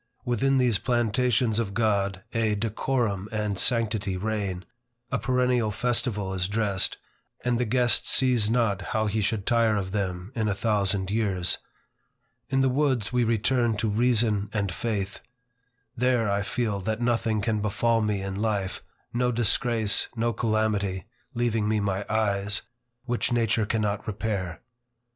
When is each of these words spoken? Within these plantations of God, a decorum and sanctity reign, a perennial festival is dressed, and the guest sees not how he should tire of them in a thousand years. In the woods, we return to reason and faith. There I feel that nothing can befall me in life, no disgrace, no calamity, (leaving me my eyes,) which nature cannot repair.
Within 0.25 0.57
these 0.57 0.79
plantations 0.79 1.59
of 1.59 1.75
God, 1.75 2.23
a 2.33 2.55
decorum 2.55 3.29
and 3.31 3.59
sanctity 3.59 4.17
reign, 4.17 4.65
a 5.11 5.19
perennial 5.19 5.69
festival 5.69 6.33
is 6.33 6.47
dressed, 6.47 6.97
and 7.45 7.59
the 7.59 7.65
guest 7.67 8.09
sees 8.09 8.49
not 8.49 8.81
how 8.97 9.05
he 9.05 9.21
should 9.21 9.45
tire 9.45 9.75
of 9.77 9.91
them 9.91 10.31
in 10.33 10.47
a 10.47 10.55
thousand 10.55 11.11
years. 11.11 11.59
In 12.49 12.61
the 12.61 12.67
woods, 12.67 13.13
we 13.13 13.23
return 13.23 13.77
to 13.77 13.87
reason 13.87 14.49
and 14.53 14.71
faith. 14.73 15.19
There 15.95 16.31
I 16.31 16.41
feel 16.41 16.79
that 16.79 16.99
nothing 16.99 17.39
can 17.39 17.61
befall 17.61 18.01
me 18.01 18.23
in 18.23 18.33
life, 18.33 18.81
no 19.13 19.31
disgrace, 19.31 20.07
no 20.15 20.33
calamity, 20.33 21.05
(leaving 21.35 21.67
me 21.67 21.79
my 21.79 22.07
eyes,) 22.09 22.63
which 23.05 23.31
nature 23.31 23.67
cannot 23.67 24.07
repair. 24.07 24.63